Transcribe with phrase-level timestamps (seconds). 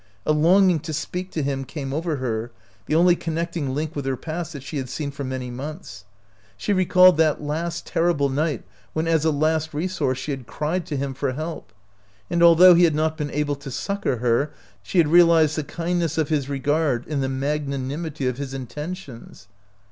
[0.25, 2.49] A longing to speak to him came over her—
[2.87, 6.05] the only connecting link with her past that she had seen for many months.
[6.57, 10.17] She recalled that 78 OUT OF BOHEMIA last terrible night when as a last resource
[10.17, 11.71] she had cried to him for help;
[12.31, 14.51] and although he had not been able to succor her,
[14.81, 19.47] she had realized the kindness of his regard and the magnanimity of his intentions.